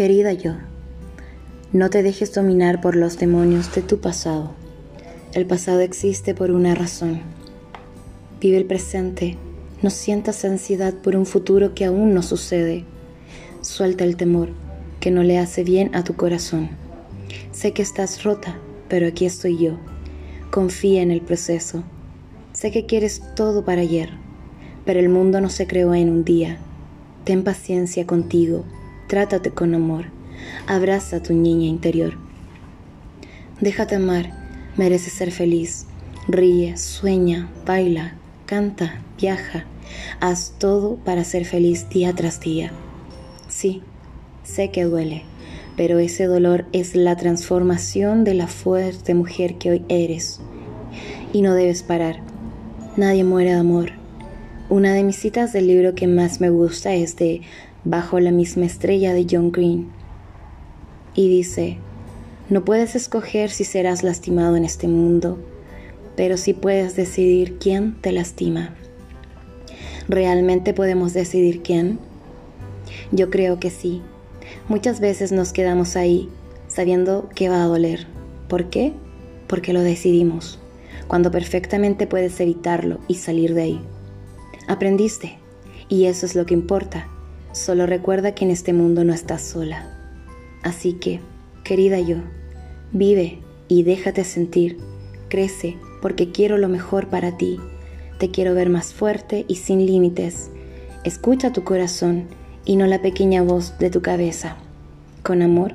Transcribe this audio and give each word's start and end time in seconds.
Querida 0.00 0.32
yo, 0.32 0.54
no 1.74 1.90
te 1.90 2.02
dejes 2.02 2.32
dominar 2.32 2.80
por 2.80 2.96
los 2.96 3.18
demonios 3.18 3.74
de 3.74 3.82
tu 3.82 4.00
pasado. 4.00 4.52
El 5.34 5.44
pasado 5.44 5.80
existe 5.80 6.34
por 6.34 6.52
una 6.52 6.74
razón. 6.74 7.20
Vive 8.40 8.56
el 8.56 8.64
presente, 8.64 9.36
no 9.82 9.90
sientas 9.90 10.46
ansiedad 10.46 10.94
por 10.94 11.16
un 11.16 11.26
futuro 11.26 11.74
que 11.74 11.84
aún 11.84 12.14
no 12.14 12.22
sucede. 12.22 12.86
Suelta 13.60 14.04
el 14.04 14.16
temor, 14.16 14.48
que 15.00 15.10
no 15.10 15.22
le 15.22 15.36
hace 15.36 15.64
bien 15.64 15.94
a 15.94 16.02
tu 16.02 16.16
corazón. 16.16 16.70
Sé 17.52 17.72
que 17.72 17.82
estás 17.82 18.24
rota, 18.24 18.58
pero 18.88 19.06
aquí 19.06 19.26
estoy 19.26 19.58
yo. 19.58 19.76
Confía 20.50 21.02
en 21.02 21.10
el 21.10 21.20
proceso. 21.20 21.84
Sé 22.54 22.70
que 22.70 22.86
quieres 22.86 23.20
todo 23.36 23.66
para 23.66 23.82
ayer, 23.82 24.08
pero 24.86 24.98
el 24.98 25.10
mundo 25.10 25.42
no 25.42 25.50
se 25.50 25.66
creó 25.66 25.94
en 25.94 26.08
un 26.08 26.24
día. 26.24 26.56
Ten 27.24 27.44
paciencia 27.44 28.06
contigo 28.06 28.64
Trátate 29.10 29.50
con 29.50 29.74
amor. 29.74 30.04
Abraza 30.68 31.16
a 31.16 31.20
tu 31.20 31.34
niña 31.34 31.66
interior. 31.66 32.16
Déjate 33.60 33.96
amar. 33.96 34.30
Mereces 34.76 35.14
ser 35.14 35.32
feliz. 35.32 35.86
Ríe, 36.28 36.76
sueña, 36.76 37.50
baila, 37.66 38.14
canta, 38.46 39.02
viaja. 39.18 39.64
Haz 40.20 40.54
todo 40.60 40.94
para 40.94 41.24
ser 41.24 41.44
feliz 41.44 41.88
día 41.88 42.14
tras 42.14 42.38
día. 42.38 42.70
Sí, 43.48 43.82
sé 44.44 44.70
que 44.70 44.84
duele, 44.84 45.24
pero 45.76 45.98
ese 45.98 46.26
dolor 46.26 46.66
es 46.72 46.94
la 46.94 47.16
transformación 47.16 48.22
de 48.22 48.34
la 48.34 48.46
fuerte 48.46 49.14
mujer 49.14 49.56
que 49.56 49.72
hoy 49.72 49.84
eres. 49.88 50.40
Y 51.32 51.42
no 51.42 51.54
debes 51.54 51.82
parar. 51.82 52.20
Nadie 52.96 53.24
muere 53.24 53.50
de 53.50 53.58
amor. 53.58 53.90
Una 54.68 54.92
de 54.92 55.02
mis 55.02 55.16
citas 55.16 55.52
del 55.52 55.66
libro 55.66 55.96
que 55.96 56.06
más 56.06 56.40
me 56.40 56.48
gusta 56.48 56.94
es 56.94 57.16
de 57.16 57.40
bajo 57.84 58.20
la 58.20 58.30
misma 58.30 58.66
estrella 58.66 59.14
de 59.14 59.26
John 59.30 59.52
Green. 59.52 59.88
Y 61.14 61.28
dice, 61.28 61.78
no 62.48 62.64
puedes 62.64 62.94
escoger 62.94 63.50
si 63.50 63.64
serás 63.64 64.02
lastimado 64.02 64.56
en 64.56 64.64
este 64.64 64.88
mundo, 64.88 65.38
pero 66.16 66.36
sí 66.36 66.52
puedes 66.52 66.96
decidir 66.96 67.58
quién 67.58 68.00
te 68.00 68.12
lastima. 68.12 68.74
¿Realmente 70.08 70.74
podemos 70.74 71.12
decidir 71.12 71.62
quién? 71.62 71.98
Yo 73.12 73.30
creo 73.30 73.60
que 73.60 73.70
sí. 73.70 74.02
Muchas 74.68 75.00
veces 75.00 75.32
nos 75.32 75.52
quedamos 75.52 75.96
ahí 75.96 76.28
sabiendo 76.68 77.28
que 77.34 77.48
va 77.48 77.62
a 77.62 77.66
doler. 77.66 78.06
¿Por 78.48 78.70
qué? 78.70 78.92
Porque 79.46 79.72
lo 79.72 79.80
decidimos, 79.80 80.58
cuando 81.08 81.30
perfectamente 81.30 82.06
puedes 82.06 82.38
evitarlo 82.40 82.98
y 83.08 83.14
salir 83.14 83.54
de 83.54 83.62
ahí. 83.62 83.80
Aprendiste, 84.68 85.38
y 85.88 86.06
eso 86.06 86.26
es 86.26 86.36
lo 86.36 86.46
que 86.46 86.54
importa 86.54 87.08
Solo 87.52 87.86
recuerda 87.86 88.34
que 88.34 88.44
en 88.44 88.50
este 88.50 88.72
mundo 88.72 89.04
no 89.04 89.12
estás 89.12 89.42
sola. 89.42 89.86
Así 90.62 90.94
que, 90.94 91.20
querida 91.64 91.98
yo, 91.98 92.18
vive 92.92 93.40
y 93.68 93.82
déjate 93.82 94.24
sentir. 94.24 94.78
Crece 95.28 95.76
porque 96.00 96.30
quiero 96.30 96.58
lo 96.58 96.68
mejor 96.68 97.08
para 97.08 97.36
ti. 97.36 97.58
Te 98.18 98.30
quiero 98.30 98.54
ver 98.54 98.68
más 98.68 98.92
fuerte 98.92 99.44
y 99.48 99.56
sin 99.56 99.84
límites. 99.86 100.50
Escucha 101.04 101.52
tu 101.52 101.64
corazón 101.64 102.28
y 102.64 102.76
no 102.76 102.86
la 102.86 103.02
pequeña 103.02 103.42
voz 103.42 103.78
de 103.78 103.90
tu 103.90 104.02
cabeza. 104.02 104.56
Con 105.22 105.42
amor, 105.42 105.74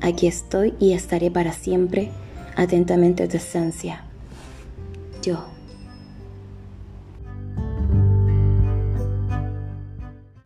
aquí 0.00 0.26
estoy 0.26 0.74
y 0.78 0.92
estaré 0.92 1.30
para 1.30 1.52
siempre. 1.52 2.10
Atentamente 2.56 3.28
tu 3.28 3.36
esencia. 3.36 4.04
Yo. 5.22 5.59